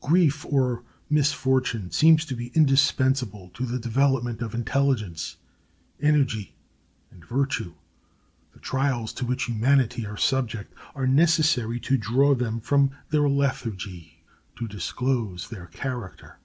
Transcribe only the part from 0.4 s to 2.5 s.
or misfortune seems to be